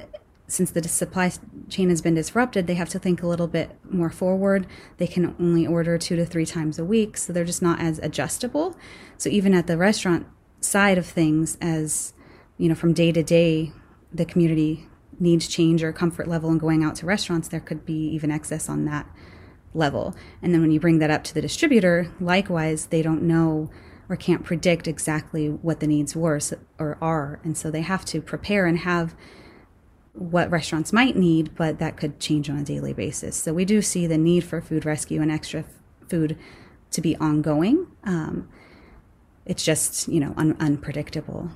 [0.47, 1.31] since the supply
[1.69, 4.67] chain has been disrupted, they have to think a little bit more forward.
[4.97, 7.99] They can only order two to three times a week, so they're just not as
[7.99, 8.77] adjustable.
[9.17, 10.27] So even at the restaurant
[10.61, 12.13] side of things, as
[12.57, 13.73] you know, from day to day,
[14.13, 14.87] the community
[15.19, 18.69] needs change or comfort level in going out to restaurants, there could be even excess
[18.69, 19.09] on that
[19.75, 20.15] level.
[20.41, 23.69] And then when you bring that up to the distributor, likewise, they don't know
[24.07, 26.39] or can't predict exactly what the needs were
[26.77, 27.39] or are.
[27.43, 29.15] And so they have to prepare and have
[30.13, 33.35] what restaurants might need, but that could change on a daily basis.
[33.35, 35.65] So we do see the need for food rescue and extra f-
[36.07, 36.37] food
[36.91, 37.87] to be ongoing.
[38.03, 38.47] Um,
[39.45, 41.51] it's just, you know, un- unpredictable.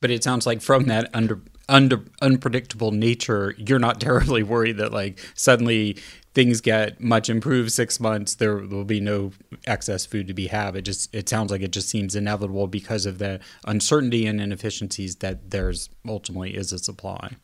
[0.00, 4.92] But it sounds like from that under under unpredictable nature, you're not terribly worried that
[4.92, 5.96] like suddenly
[6.34, 9.32] things get much improved six months, there will be no
[9.66, 10.76] excess food to be had.
[10.76, 15.16] It just it sounds like it just seems inevitable because of the uncertainty and inefficiencies
[15.16, 17.36] that there's ultimately is a supply.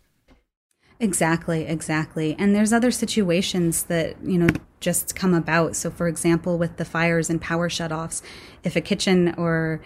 [0.98, 2.36] Exactly, exactly.
[2.38, 4.48] And there's other situations that, you know,
[4.80, 5.74] just come about.
[5.74, 8.20] So for example, with the fires and power shutoffs,
[8.64, 9.80] if a kitchen or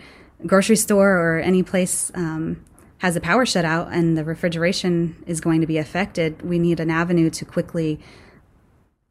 [0.45, 2.65] grocery store or any place um,
[2.99, 6.91] has a power shutout and the refrigeration is going to be affected, we need an
[6.91, 8.01] avenue to quickly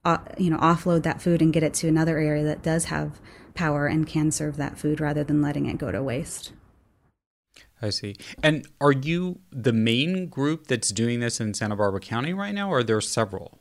[0.05, 3.19] uh, you know offload that food and get it to another area that does have
[3.53, 6.51] power and can serve that food rather than letting it go to waste.
[7.81, 8.15] I see.
[8.41, 12.69] And are you the main group that's doing this in Santa Barbara County right now,
[12.69, 13.59] or are there several?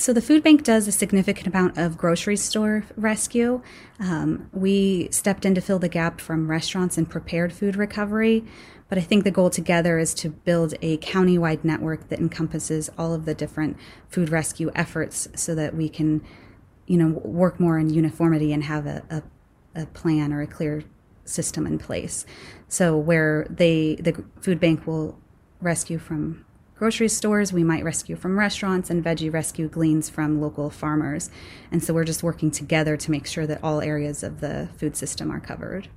[0.00, 3.60] So the food bank does a significant amount of grocery store rescue.
[3.98, 8.42] Um, we stepped in to fill the gap from restaurants and prepared food recovery.
[8.88, 13.12] But I think the goal together is to build a countywide network that encompasses all
[13.12, 13.76] of the different
[14.08, 16.24] food rescue efforts so that we can,
[16.86, 20.82] you know, work more in uniformity and have a, a, a plan or a clear
[21.26, 22.24] system in place.
[22.68, 25.18] So where they the food bank will
[25.60, 26.46] rescue from
[26.80, 31.28] grocery stores, we might rescue from restaurants, and Veggie Rescue gleans from local farmers.
[31.70, 34.96] And so we're just working together to make sure that all areas of the food
[34.96, 35.88] system are covered.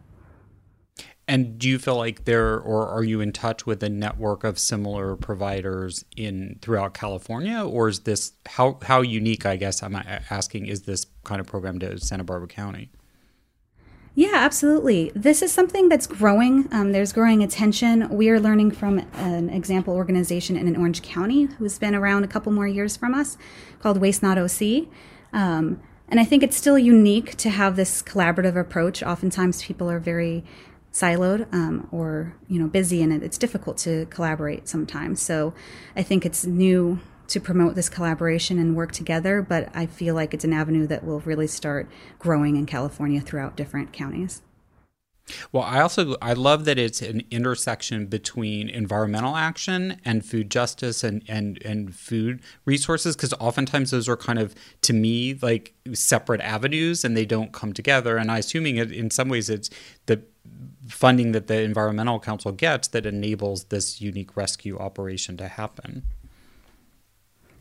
[1.26, 4.60] And do you feel like there, or are you in touch with a network of
[4.60, 9.46] similar providers in throughout California, or is this how how unique?
[9.46, 12.92] I guess I'm asking is this kind of program to Santa Barbara County?
[14.16, 15.12] Yeah, absolutely.
[15.16, 16.68] This is something that's growing.
[16.72, 18.08] Um, there's growing attention.
[18.10, 22.52] We are learning from an example organization in Orange County who's been around a couple
[22.52, 23.38] more years from us
[23.80, 24.88] called Waste Not OC.
[25.34, 29.02] Um, and I think it's still unique to have this collaborative approach.
[29.02, 30.44] Oftentimes, people are very
[30.92, 35.52] siloed um, or you know busy and it's difficult to collaborate sometimes so
[35.96, 40.34] i think it's new to promote this collaboration and work together but i feel like
[40.34, 44.42] it's an avenue that will really start growing in california throughout different counties
[45.52, 51.04] well, I also I love that it's an intersection between environmental action and food justice
[51.04, 56.42] and and and food resources because oftentimes those are kind of to me like separate
[56.42, 58.18] avenues and they don't come together.
[58.18, 59.70] And I assuming it in some ways it's
[60.08, 60.22] the
[60.90, 66.04] funding that the environmental council gets that enables this unique rescue operation to happen.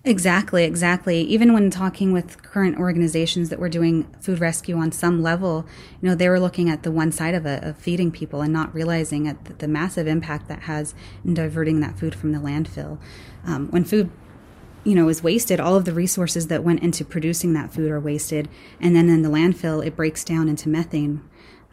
[0.05, 1.21] Exactly, exactly.
[1.21, 5.65] Even when talking with current organizations that were doing food rescue on some level,
[6.01, 8.53] you know, they were looking at the one side of it, of feeding people and
[8.53, 10.93] not realizing at the massive impact that has
[11.25, 12.99] in diverting that food from the landfill.
[13.47, 14.11] Um, when food,
[14.83, 18.01] you know, is wasted, all of the resources that went into producing that food are
[18.01, 18.49] wasted.
[18.81, 21.23] And then in the landfill, it breaks down into methane,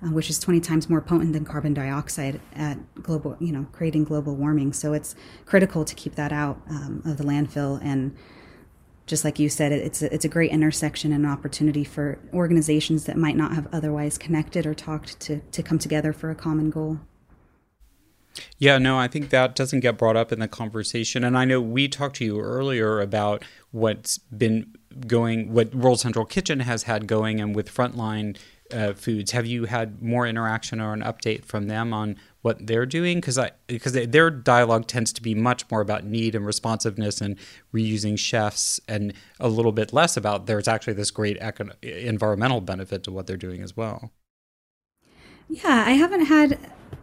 [0.03, 4.03] uh, which is 20 times more potent than carbon dioxide at global, you know, creating
[4.03, 4.73] global warming.
[4.73, 7.79] So it's critical to keep that out um, of the landfill.
[7.83, 8.15] And
[9.05, 13.05] just like you said, it's a, it's a great intersection and an opportunity for organizations
[13.05, 16.69] that might not have otherwise connected or talked to to come together for a common
[16.69, 16.99] goal.
[18.57, 21.23] Yeah, no, I think that doesn't get brought up in the conversation.
[21.23, 24.75] And I know we talked to you earlier about what's been
[25.07, 28.37] going, what World Central Kitchen has had going, and with Frontline
[28.71, 29.31] uh, Foods.
[29.31, 33.17] Have you had more interaction or an update from them on what they're doing?
[33.17, 37.37] Because I because their dialogue tends to be much more about need and responsiveness and
[37.73, 41.37] reusing chefs, and a little bit less about there's actually this great
[41.81, 44.11] environmental benefit to what they're doing as well.
[45.49, 46.59] Yeah, I haven't had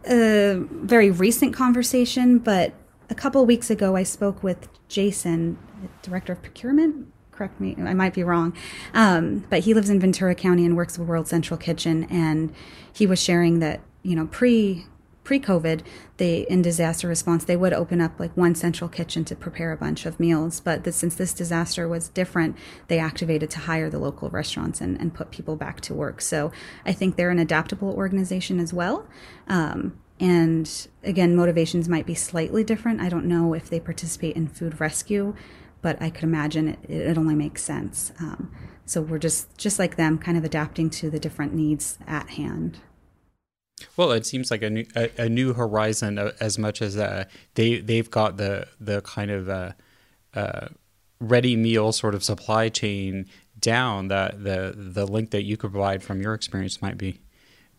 [0.09, 2.73] a very recent conversation, but
[3.09, 5.57] a couple weeks ago I spoke with Jason
[6.01, 7.11] director of procurement.
[7.37, 8.53] Correct me, I might be wrong.
[8.95, 12.05] Um, but he lives in Ventura County and works with World Central Kitchen.
[12.09, 12.51] And
[12.91, 14.87] he was sharing that, you know, pre
[15.23, 15.81] pre-COVID,
[16.15, 19.77] they in disaster response they would open up like one central kitchen to prepare a
[19.77, 20.61] bunch of meals.
[20.61, 22.57] But the, since this disaster was different,
[22.87, 26.21] they activated to hire the local restaurants and, and put people back to work.
[26.21, 26.51] So
[26.85, 29.05] I think they're an adaptable organization as well.
[29.47, 33.01] Um, and again, motivations might be slightly different.
[33.01, 35.35] I don't know if they participate in food rescue,
[35.87, 38.11] but I could imagine it, it only makes sense.
[38.19, 38.51] Um,
[38.85, 42.79] so we're just just like them, kind of adapting to the different needs at hand.
[43.95, 47.23] Well, it seems like a new a, a new horizon uh, as much as uh,
[47.53, 49.71] they they've got the the kind of uh,
[50.33, 50.67] uh,
[51.21, 53.25] ready meal sort of supply chain
[53.57, 54.09] down.
[54.09, 57.21] That the the link that you could provide from your experience might be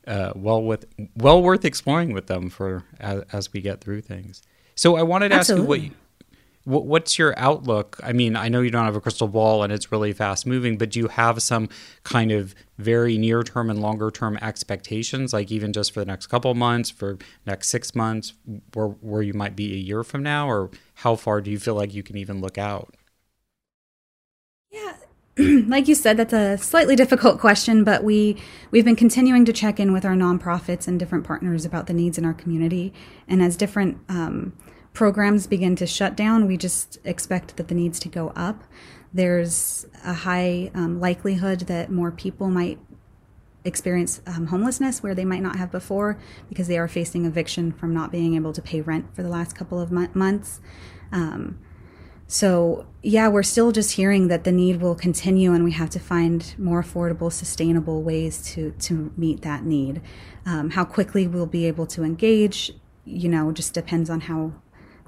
[0.07, 4.41] uh, well with well worth exploring with them for as, as we get through things.
[4.77, 5.77] So I wanted to Absolutely.
[5.77, 5.99] ask you what
[6.69, 7.99] what's your outlook?
[8.03, 10.77] I mean, I know you don't have a crystal ball and it's really fast moving,
[10.77, 11.71] but do you have some
[12.03, 16.27] kind of very near term and longer term expectations, like even just for the next
[16.27, 17.17] couple months, for
[17.47, 18.35] next six months,
[18.75, 21.75] where where you might be a year from now, or how far do you feel
[21.75, 22.95] like you can even look out?
[24.71, 24.97] Yeah,
[25.39, 28.37] like you said, that's a slightly difficult question, but we
[28.71, 32.19] we've been continuing to check in with our nonprofits and different partners about the needs
[32.19, 32.93] in our community,
[33.27, 34.53] and as different um,
[34.93, 38.65] programs begin to shut down, we just expect that the needs to go up.
[39.13, 42.79] There's a high um, likelihood that more people might
[43.65, 46.19] experience um, homelessness where they might not have before
[46.49, 49.55] because they are facing eviction from not being able to pay rent for the last
[49.55, 50.61] couple of mo- months.
[51.13, 51.59] Um,
[52.31, 55.99] so, yeah, we're still just hearing that the need will continue and we have to
[55.99, 60.03] find more affordable, sustainable ways to, to meet that need.
[60.45, 62.73] Um, how quickly we'll be able to engage,
[63.07, 64.53] you know, just depends on how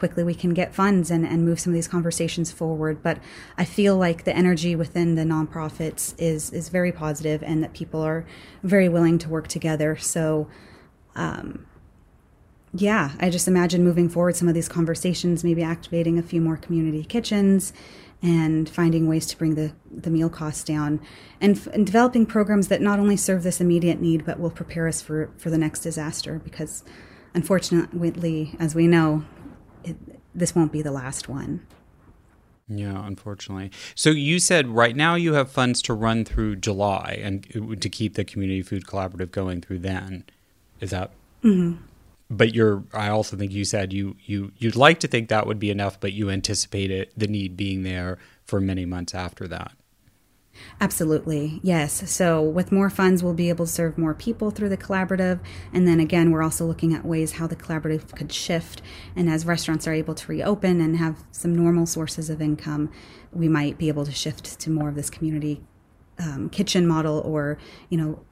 [0.01, 3.03] quickly we can get funds and, and move some of these conversations forward.
[3.03, 3.19] But
[3.57, 8.01] I feel like the energy within the nonprofits is is very positive and that people
[8.01, 8.27] are
[8.65, 9.97] very willing to work together.
[9.97, 10.49] So
[11.15, 11.67] um,
[12.73, 16.57] yeah, I just imagine moving forward some of these conversations, maybe activating a few more
[16.57, 17.73] community kitchens
[18.23, 21.01] and finding ways to bring the, the meal costs down
[21.41, 25.01] and, and, developing programs that not only serve this immediate need but will prepare us
[25.01, 26.85] for, for the next disaster because
[27.33, 29.25] unfortunately as we know
[29.85, 29.97] it,
[30.35, 31.67] this won't be the last one.
[32.69, 33.73] Yeah, unfortunately.
[33.97, 38.15] So you said right now you have funds to run through July and to keep
[38.15, 40.25] the community food collaborative going through then.
[40.81, 41.11] Is that?
[41.43, 41.83] Mm-hmm.
[42.31, 42.85] But you're.
[42.95, 45.99] I also think you said you you you'd like to think that would be enough,
[45.99, 49.73] but you anticipate it the need being there for many months after that.
[50.81, 52.11] Absolutely, yes.
[52.11, 55.41] So, with more funds, we'll be able to serve more people through the collaborative.
[55.73, 58.81] And then again, we're also looking at ways how the collaborative could shift.
[59.15, 62.91] And as restaurants are able to reopen and have some normal sources of income,
[63.33, 65.63] we might be able to shift to more of this community
[66.19, 67.59] um, kitchen model or,
[67.89, 68.25] you know,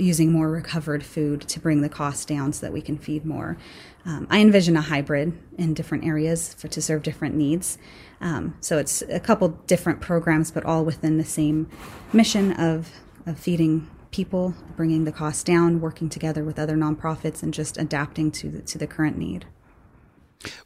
[0.00, 3.56] using more recovered food to bring the cost down so that we can feed more.
[4.04, 7.78] Um, I envision a hybrid in different areas for to serve different needs.
[8.20, 11.68] Um, so it's a couple different programs, but all within the same
[12.12, 12.90] mission of,
[13.26, 18.30] of feeding people, bringing the cost down, working together with other nonprofits, and just adapting
[18.32, 19.46] to the, to the current need.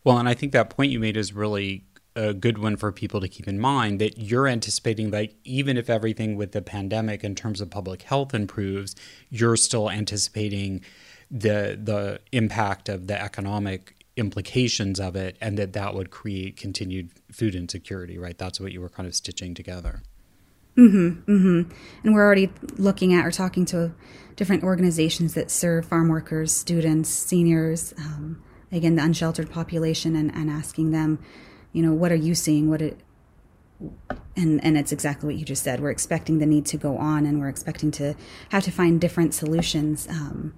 [0.04, 1.84] Well, and I think that point you made is really
[2.16, 5.90] a good one for people to keep in mind that you're anticipating that even if
[5.90, 8.94] everything with the pandemic in terms of public health improves,
[9.30, 10.80] you're still anticipating
[11.30, 17.10] the the impact of the economic implications of it and that that would create continued
[17.32, 18.38] food insecurity right?
[18.38, 20.02] That's what you were kind of stitching together.
[20.76, 21.72] Mhm mhm
[22.04, 23.92] and we're already looking at or talking to
[24.36, 30.50] different organizations that serve farm workers students seniors um, again the unsheltered population and, and
[30.50, 31.18] asking them
[31.74, 32.98] you know what are you seeing what it
[34.34, 37.26] and and it's exactly what you just said we're expecting the need to go on
[37.26, 38.14] and we're expecting to
[38.48, 40.54] have to find different solutions um,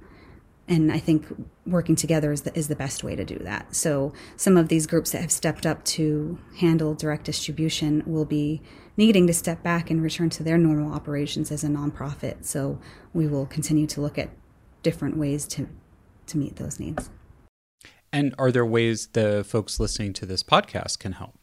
[0.68, 1.26] and I think
[1.64, 3.74] working together is the, is the best way to do that.
[3.74, 8.62] So some of these groups that have stepped up to handle direct distribution will be
[8.96, 12.44] needing to step back and return to their normal operations as a nonprofit.
[12.44, 12.80] So
[13.12, 14.30] we will continue to look at
[14.82, 15.68] different ways to
[16.26, 17.08] to meet those needs.
[18.16, 21.38] And are there ways the folks listening to this podcast can help?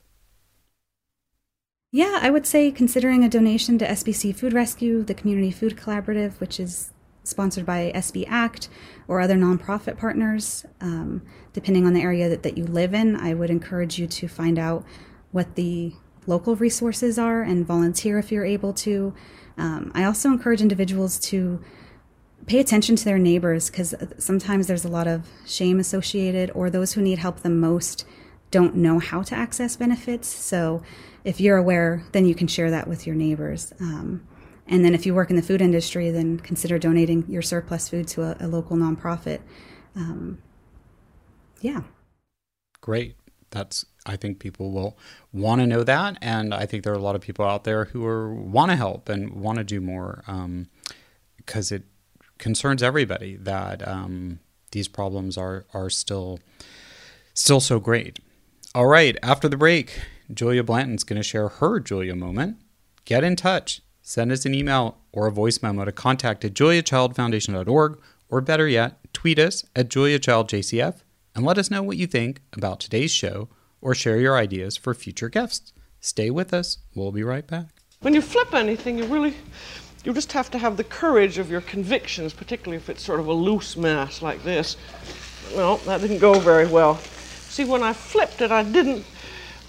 [1.92, 6.40] Yeah, I would say considering a donation to SBC Food Rescue, the Community Food Collaborative,
[6.40, 6.92] which is
[7.24, 8.70] sponsored by SB Act
[9.08, 10.66] or other nonprofit partners.
[10.82, 11.22] Um,
[11.54, 14.58] depending on the area that, that you live in, I would encourage you to find
[14.58, 14.84] out
[15.32, 15.94] what the
[16.26, 19.14] local resources are and volunteer if you're able to.
[19.60, 21.62] Um, I also encourage individuals to
[22.46, 26.94] pay attention to their neighbors because sometimes there's a lot of shame associated, or those
[26.94, 28.06] who need help the most
[28.52, 30.28] don't know how to access benefits.
[30.28, 30.84] So
[31.24, 33.74] if you're aware, then you can share that with your neighbors.
[33.80, 34.28] Um,
[34.68, 38.08] and then if you work in the food industry, then consider donating your surplus food
[38.10, 39.42] to a, a local nonprofit.
[39.96, 40.38] Um,
[41.62, 41.82] yeah.
[42.82, 43.16] Great.
[43.52, 44.98] That's I think people will
[45.32, 47.86] want to know that, and I think there are a lot of people out there
[47.86, 50.24] who are want to help and want to do more
[51.38, 51.84] because um, it
[52.44, 54.40] concerns everybody that um,
[54.72, 56.40] these problems are are still
[57.34, 58.20] still so great.
[58.76, 62.58] All right, after the break, Julia Blanton's going to share her Julia moment.
[63.06, 63.82] Get in touch.
[64.02, 68.98] Send us an email or a voice memo to contact at juliachildfoundation.org, or better yet,
[69.14, 70.96] tweet us at juliachildjcf
[71.34, 73.48] and let us know what you think about today's show
[73.80, 75.72] or share your ideas for future guests.
[76.02, 76.80] Stay with us.
[76.94, 77.70] We'll be right back.
[78.02, 79.34] When you flip anything, you really
[80.04, 83.28] you just have to have the courage of your convictions, particularly if it's sort of
[83.28, 84.76] a loose mass like this.
[85.56, 86.98] Well, that didn't go very well.
[86.98, 89.06] See, when I flipped it, I didn't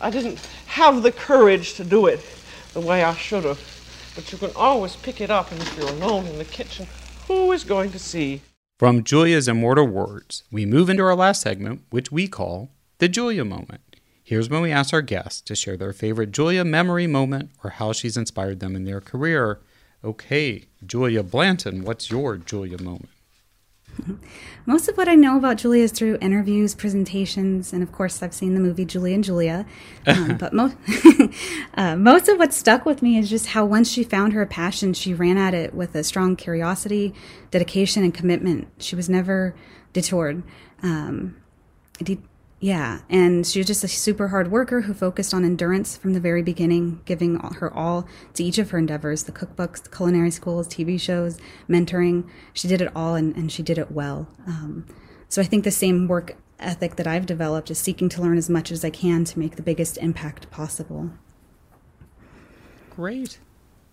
[0.00, 2.20] I didn't have the courage to do it
[2.72, 3.60] the way I should have.
[4.14, 6.86] But you can always pick it up, and if you're alone in the kitchen,
[7.26, 8.42] who is going to see?
[8.78, 13.44] From Julia's immortal words, we move into our last segment, which we call the Julia
[13.44, 13.80] moment.
[14.22, 17.92] Here's when we ask our guests to share their favorite Julia memory moment or how
[17.92, 19.60] she's inspired them in their career.
[20.04, 23.08] Okay, Julia Blanton, what's your Julia moment?
[24.66, 28.34] Most of what I know about Julia is through interviews, presentations, and of course, I've
[28.34, 29.64] seen the movie Julie and Julia.
[30.06, 30.76] Um, but most,
[31.74, 34.92] uh, most of what stuck with me is just how once she found her passion,
[34.92, 37.14] she ran at it with a strong curiosity,
[37.50, 38.68] dedication, and commitment.
[38.76, 39.54] She was never
[39.94, 40.42] detoured.
[40.82, 41.36] Um,
[42.02, 42.20] de-
[42.64, 46.18] yeah, and she was just a super hard worker who focused on endurance from the
[46.18, 50.66] very beginning, giving her all to each of her endeavors the cookbooks, the culinary schools,
[50.66, 51.38] TV shows,
[51.68, 52.26] mentoring.
[52.54, 54.28] She did it all and, and she did it well.
[54.46, 54.86] Um,
[55.28, 58.48] so I think the same work ethic that I've developed is seeking to learn as
[58.48, 61.10] much as I can to make the biggest impact possible.
[62.88, 63.40] Great.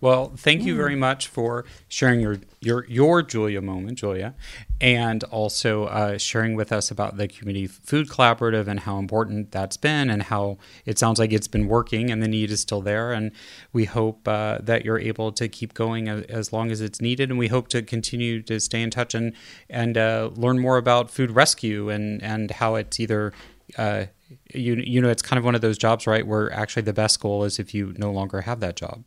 [0.02, 4.34] Well, thank you very much for sharing your your your Julia moment, Julia,
[4.80, 9.76] and also uh, sharing with us about the community food collaborative and how important that's
[9.76, 13.12] been, and how it sounds like it's been working, and the need is still there,
[13.12, 13.30] and
[13.72, 17.30] we hope uh, that you're able to keep going as, as, long as it's needed,
[17.30, 19.32] and we hope to continue to stay in touch and
[19.70, 23.32] and uh, learn more about food rescue and and how it's either.
[23.78, 24.06] Uh,
[24.52, 27.20] you you know it's kind of one of those jobs right where actually the best
[27.20, 29.04] goal is if you no longer have that job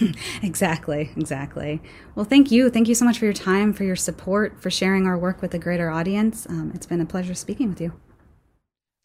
[0.42, 1.80] exactly, exactly.
[2.14, 2.70] Well, thank you.
[2.70, 5.54] Thank you so much for your time, for your support, for sharing our work with
[5.54, 6.46] a greater audience.
[6.48, 7.92] Um, it's been a pleasure speaking with you.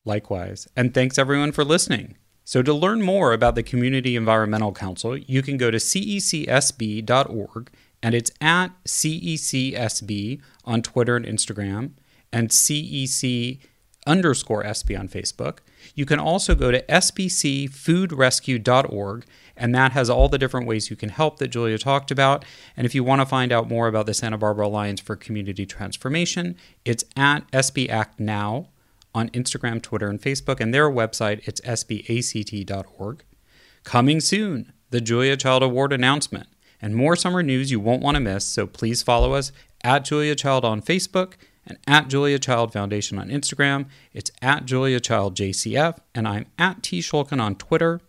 [0.06, 0.68] Likewise.
[0.76, 2.18] And thanks everyone for listening.
[2.46, 7.72] So, to learn more about the Community Environmental Council, you can go to cecsb.org,
[8.02, 11.91] and it's at cecsb on Twitter and Instagram,
[12.34, 13.60] and cec
[14.06, 15.60] underscore SB on Facebook.
[15.96, 19.26] You can also go to sbcfoodrescue.org
[19.56, 22.43] and that has all the different ways you can help that Julia talked about.
[22.76, 25.66] And if you want to find out more about the Santa Barbara Alliance for Community
[25.66, 28.70] Transformation, it's at SB Act Now
[29.14, 30.60] on Instagram, Twitter, and Facebook.
[30.60, 33.24] And their website, it's sbact.org.
[33.84, 36.47] Coming soon, the Julia Child Award announcement
[36.82, 38.45] and more summer news you won't want to miss.
[38.45, 39.51] So please follow us
[39.84, 41.34] at Julia Child on Facebook
[41.66, 43.86] and at Julia Child Foundation on Instagram.
[44.14, 48.01] It's at Julia Child JCF, and I'm at T Schulkin on Twitter.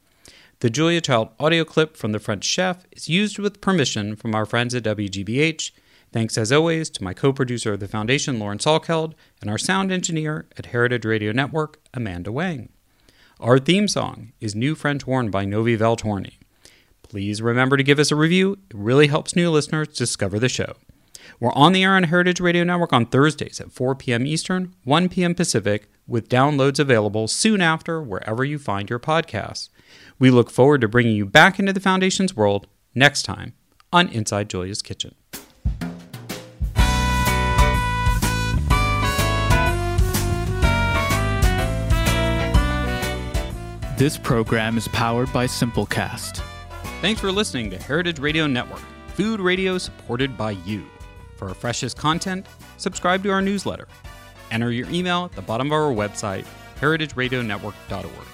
[0.65, 4.47] The Julia Child audio clip from The French Chef is used with permission from our
[4.47, 5.73] friends at WGBH.
[6.11, 9.13] Thanks as always to my co producer of the Foundation, Lauren Salkeld,
[9.43, 12.71] and our sound engineer at Heritage Radio Network, Amanda Wang.
[13.39, 16.39] Our theme song is New French Horn by Novi Valtorni.
[17.03, 20.77] Please remember to give us a review, it really helps new listeners discover the show.
[21.41, 24.27] We're on the air on Heritage Radio Network on Thursdays at 4 p.m.
[24.27, 25.35] Eastern, 1 p.m.
[25.35, 29.69] Pacific, with downloads available soon after wherever you find your podcasts.
[30.19, 33.55] We look forward to bringing you back into the Foundation's world next time
[33.93, 35.15] on Inside Julia's Kitchen.
[43.97, 46.43] This program is powered by Simplecast.
[47.01, 48.83] Thanks for listening to Heritage Radio Network,
[49.15, 50.85] food radio supported by you.
[51.37, 53.87] For our freshest content, subscribe to our newsletter.
[54.51, 56.45] Enter your email at the bottom of our website,
[56.81, 58.34] heritageradionetwork.org.